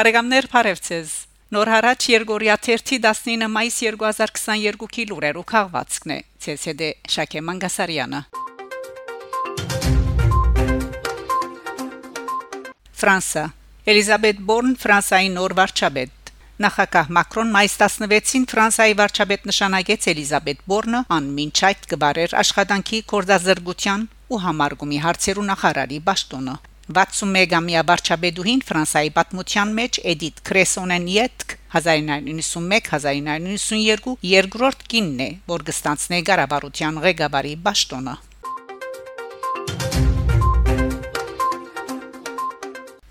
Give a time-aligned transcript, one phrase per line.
[0.00, 1.10] Բարեկամներ Փարեվցես
[1.52, 6.16] Նոր հարաճ Երգորիա 19 մայիս 2022-ի լուրերով քաղվածքն է
[6.52, 8.20] ՑՍԴ Շակե Մանգասարյանը
[13.02, 13.44] Ֆրանսա
[13.92, 16.32] Էլիզաբետ Բորն Ֆրանսայի նոր վարչապետ
[16.64, 24.42] Նախագահ Մակրոն մայիս 16-ին Ֆրանսիայի վարչապետ նշանակեց Էլիզաբետ Բորնը անմինչ այդ կբարեր աշխատանքի կորզազրկության ու
[24.48, 26.58] համարգումի հարցերու նախարարի ճաշտոնը
[26.90, 31.44] 61-ամյա վարչապետուհին Ֆրանսայի պատմության մեջ Էդիթ Կրեսոնենիետ
[31.78, 38.14] 1991-1992 երկրորդ կինն է, որ կստանցնե Ղարաբաղության ղեկավարի ճաշտոնը։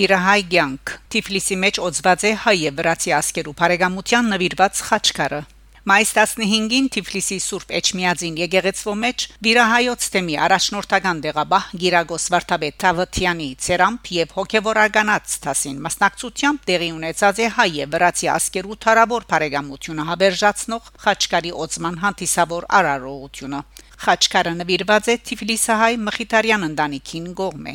[0.00, 0.84] Վիրահայ ցանկ.
[1.10, 5.42] Թիֆլիսի մեջ օծված է հայ եւ վրացի ասկերու բարեկամության նվիրված խաչքարը
[5.88, 14.10] Մայիս 15-ին Թիֆլիսի Սուրբ Էջմիածին եկեղեցվո մեջ Վիրահայոց թեմի առաջնորդական դեղաբահ Գիրագոս Վարդապետ Թավթյանի ցերամփ
[14.16, 21.54] եւ հոգեվորականած տասին մասնակցությամբ տեղի ունեցած է հայ եւ վրացի ասկերու թարավոր բարեկամությունը հավերժացնող Խաչկարի
[21.64, 23.64] օծման հանդիսավոր արարողությունը
[24.04, 27.74] Խաչկարը նվիրված է Թիֆլիսահայ Մխիթարյան ընտանիքին գողմե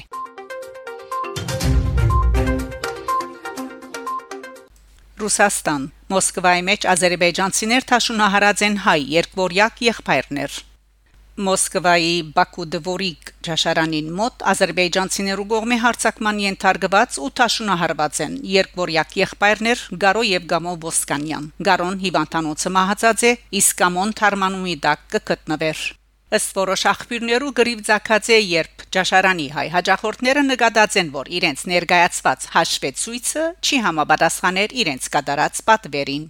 [5.26, 10.58] Ռուսաստան Մոսկվայի մեջ ազերբայջանցիներ թաշունահարած են հայ երկվորյակ եղբայրներ
[11.48, 20.24] Մոսկվայի Բաքու դվորիկ ճաշարանին մոտ ազերբայջանցիներու կողմի հարցակման ենթարկված ու թաշունահարված են երկվորյակ եղբայրներ Գարո
[20.30, 25.88] եւ Գամո Ոսկանյան Գարոն հիվանդանոցը մահացած է իսկ Գամոն թարմանումի դակ կգտնվեր
[26.34, 32.48] Ըստ որոշ աղբյուրներու գրիվ ցակած է երբ ճաշարանի հայ հաջախորդները նկատած են որ իրենց ներկայացված
[32.56, 36.26] հաշվեցույցը չի համապատասխաներ իրենց կատարած պատվերին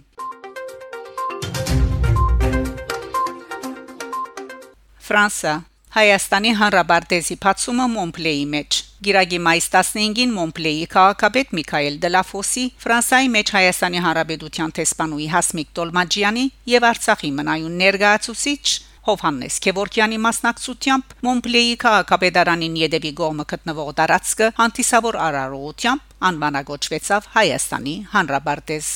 [5.06, 5.54] Ֆրանսա.
[5.96, 14.02] Հայաստանի հանրապարտեզի փացումը Մոնպլեի մեջ Գիրագի մայիս 15-ին Մոնպլեի քաղաքապետ Միքայել Դելաֆոսի Ֆրանսայի մեջ Հայաստանի
[14.06, 18.66] հանրապետության տեսփանուի Հասմիկ Տոլմաջյանի եւ Արցախի մնայուն ներկայացուցիչ
[19.06, 28.88] Հովհաննես Քևորքյանի մասնակցությամբ Մոնպլեի քաղաքապետարանին Եդեվի գոմը գտնվող տարածքը անտիսավոր արարողությամբ անվանագոչվեցավ Հայաստանի Հանրապարտեզ։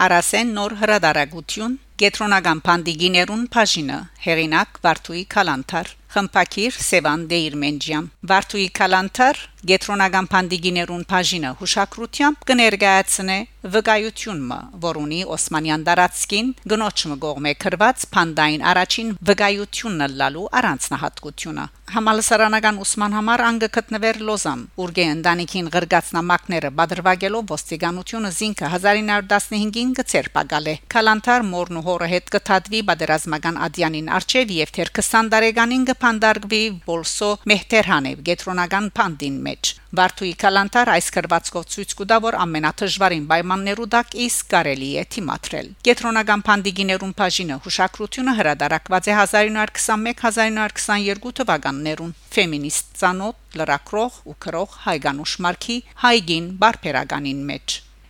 [0.00, 10.26] Արասեն նոր հրադարագություն Գետրոնական Փանդիգիներուն Փաժինը հերինակ Վարդուի Կալանթար Խմփակիր Սևան Դեիրմենջյան Վարդուի Կալանթար Գետրոնական
[10.32, 13.38] Փանդիգիներուն Փաժինը հուշակրությամբ կներկայացնե
[13.74, 23.14] վկայությունը, որ ունի Օսմանյան դարածքին գնոճը գողմե քրված Փանդային առաջին վկայությունն լալու առանձնահատկությունը։ Համալսարանական Օսման
[23.18, 31.80] համար անգը գտնվեր Լոզան, ուրգե ընտանիքին ղրգացնամակները բادرվագելով ոստիկանությունը զինքը 1915-ին գծերպակալ է։ Կալանթար մորն
[31.80, 38.86] ու հորը հետ կթադվի բادرազմական ադյանին արչև եւ թեր 20 տարեկանին կփանդարգվի Բոլսո Մեհտերհանև գետրոնական
[38.96, 45.04] փանդին մեջ Վարդուի Կալանտար այս կրվածքով ցույց կտա, որ ամենաթժվարին պայմաններու դակ իսկ կարելի է
[45.12, 55.32] թիմատրել։ Կետրոնական փանդիգիներուն բաժինը հուշակրությունը հրադարակված է 1920-1922 թվականներուն ֆեմինիստ ցանոթ լրակրող ու քրող Հայգանուշ
[55.44, 57.66] Մարքի Հայգին բարբերականին մեջ։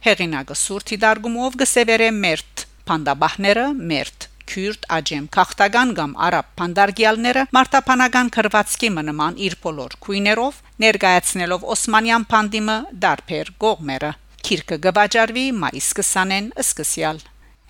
[0.06, 8.90] Հեղինակը Սուրթի դարգումով գսևերե մերթ Փանդաբահները մերթ քյուրդ աջեմ քաղտական կամ արաբ փանդարգյալները մարտապանական քրվածքի
[9.00, 14.12] մնման իր բոլոր քույներով ներկայացնելով Օսմանյան փանդիմը դարբեր գողմերը
[14.46, 17.18] քիրկը գվաճարվի մայիս 20-ին սկսյալ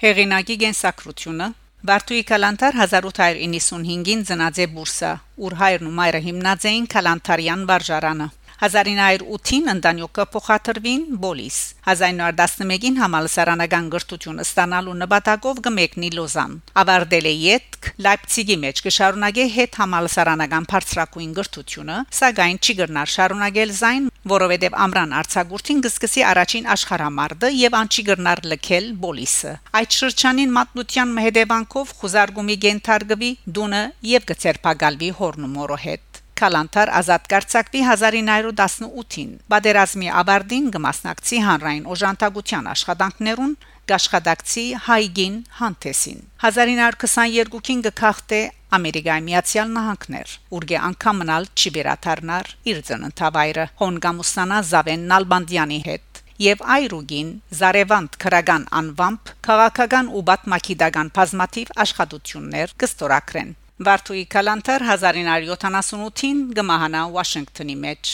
[0.00, 1.46] հեղինակի գենսակրությունը.
[1.88, 5.10] Վարդուի Կալանտար 1895-ին ծնած է Բուրսա,
[5.44, 8.26] ուր հայրն ու մայրը հիմնած էին Կալանտարյան վարժարանը։
[8.60, 18.56] 1908-ին ընտանյոկը փոխադրվին Բոլիս 1911-ին համալսարանական գրթություն ստանալու նպատակով գմեկնի Լոզան ավարտել է յետք Լայպցիգի
[18.64, 26.26] մեջ կշարունակե հետ համալսարանական բարձրակույն գրթությունը սակայն չի գրնար շարունակել զայն որովհետև ամրան արցագուրտին գսկսի
[26.34, 34.30] առաջին աշխարհամարտը եւ անչի գրնար լքել Բոլիսը այդ շրջանին մատնության մհեդեվանքով խուզարգումի գենթարգվի դունը եւ
[34.34, 36.09] գծերփակալվի հորնումորո հետ
[36.40, 43.52] Քալանթար ազատ կարձակվի 1918-ին։ Բادرազմի Աբարդին գմասնակցի հանրային օժանդակության աշխատանքներուն
[43.90, 48.40] գաշխադակցի Հայգին հանդեսին 1922-ին գքախտե
[48.76, 56.62] Ամերիկայի Միացյալ Նահանգներ ուրգե անգամ մնալ չի վերաթարնար իր ծննդավայրը Հոնգամուսանա Զավեն Նալբանդյանի հետ եւ
[56.76, 67.76] Այրուգին Զարևանդ քրական անվամբ քաղաքական ու բազմակիդական բազմաթիվ աշխատություններ կստորակրեն Վարդուի Կալանտար 1978-ին գմահանա Վաշինգտոնի
[67.80, 68.08] մեջ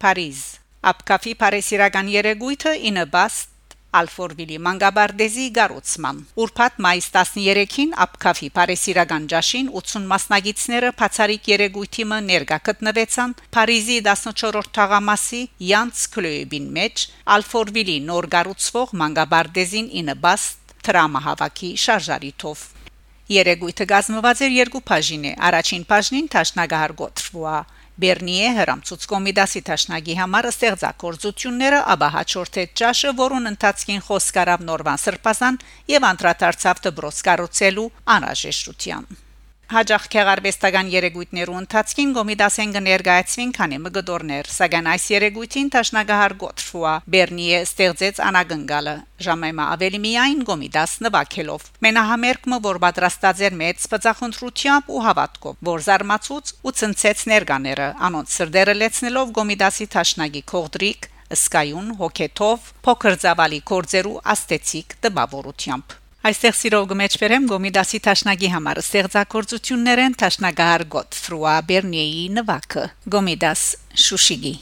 [0.00, 0.38] Փարիզ.
[0.88, 10.08] Ապկաֆի Փարիսիրական երեգույթը ինը բաստ Ալֆորվիլի մանգաբարդեզի գառուցման։ Ուրբաթ մայիս 13-ին Աբքաֆի Փարիսիրական ջաշին 80
[10.12, 15.42] մասնագետները բացարիք երեգույթի մը ներկա գտնվեցան Փարիզի 14-րդ թաղամասի
[15.72, 17.06] Յանց Քլոյբին մեջ
[17.36, 22.66] Ալֆորվիլի նոր գառուցվող մանգաբարդեզին ինը բաստ տրամահավաքի շարժարիթով
[23.28, 27.56] Երեգույթը գազմված էր երկու բաժին է առաջին բաժնին Տաշնագահար Գոտրվա
[27.98, 35.62] Բերնիե հրամցուց կոմիդասի տաշնագի համար ստեղծագործությունները ապա հաջորդե ճաշը, որուն ընթացքին խոսքարավ նորվան սրբազան
[35.98, 39.27] եւ անդրադարձավ դբրոս կառուցելու անհրաժեշտության
[39.68, 48.22] Հաջող քեղարվեստական երեգույթներու ընթացքին գոմիդասեն կներկայացվին քանի մգդորներ, սակայն այս երեգույթին տաշնագահար Գոտրֆուա Բերնիե ստեղծեց
[48.28, 48.94] անագնգալը
[49.28, 56.56] ժամեմա ավելի միայն գոմիդաս նվակելով մենահամերկը որ պատրաստած էր մեծ սպծախնդրությամբ ու հավատքով որ զարմացուց
[56.64, 61.12] ու ցնցեց ներկաները անոնց սրդերը լեցնելով գոմիդասի տաշնագի քողդրիկ
[61.44, 70.16] սկայուն հոգեթով փոքր զավալի կորձերու աստեցիկ տբավորությամբ Այստեղ սիրով գմեջբերեմ Գոմիդասի Տաշնագի համար ստեղծագործություններ են
[70.18, 72.84] Տաշնագահար Գոթֆրուա Բերնիեի նվակը
[73.14, 73.62] Գոմիդաս
[74.08, 74.54] Շուշիգի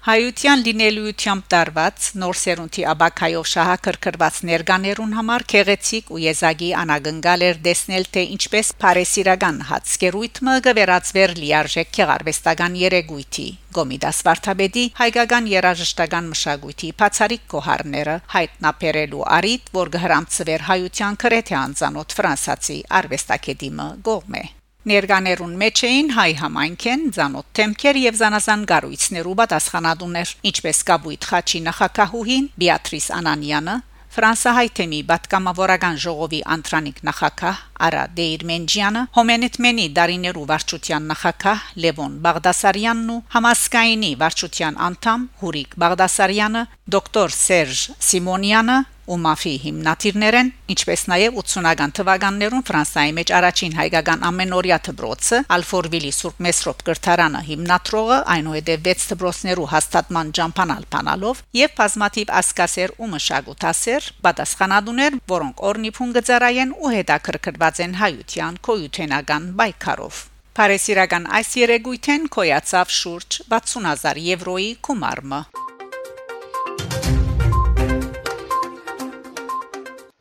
[0.00, 8.06] Հայության լինելիությամբ տարված նոր սերունդի աբակայով շահակրկրված ներկաներուն համար քեղեցիկ ու եզագի անագնգալ էր դեսնել
[8.16, 13.44] թե ինչպես Փարեսիրական հացկերույթը գվերածվեր լիարժեք քեղարվեստական երեգույթի
[13.76, 22.78] Գոմիդաս Վարդապետի հայկական երաժշտական մշակույթի բացարիք կոհարները հայտնաբերելու արիտ որ գհրամցվեր հայության քրեթե անծանոթ ֆրանսացի
[23.02, 24.42] արվեստակետիմը գողմե
[24.88, 32.46] Ներկաներուն մեջ էին հայ համայնքեն, ցանոթ թեմքեր եւ զանազան գառույցներու պատասխանատուներ, ինչպես Կաբույթ Խաչի նախակահուհին
[32.64, 33.76] Բեատրիս Անանյանը,
[34.10, 43.20] Ֆրանսահայ թեմի պատկամավորական ժողովի անտրանիկ նախակահ Արա Դեյրմենջյանը, Հոմենետմենի Դարիներու վարչության նախակահ Լևոն Բաղդասարյանն ու
[43.36, 46.64] Համասկայինի վարչության անդամ Հուրիկ Բաղդասարյանը,
[46.96, 48.78] դոկտոր Սերժ Սիմոնյանը
[49.10, 56.42] ու մաֆի հիմնադիրներեն, ինչպես նաև 80-ական թվականներուն Ֆրանսիայի մեջ առաջին հայկական ամենօրյա դբրոցը Ալֆորվիլի Սուրբ
[56.46, 65.20] Մեսրոպ գրթարանը հիմնադրողը այնուհետև 6 դբրոցներու հաստատման ջամփանալ փանալով եւ բազմաթիվ ասկասեր ու մշակութասեր պատասխանատուներ,
[65.34, 70.26] որոնք օրնիփուն գծարայեն ու հետաքրքրված են հայության կոյութենական բայկարով
[70.60, 75.42] Փարեսիրական այս երեգույթեն կոյացավ շուրջ 60000 եվրոյի գումարը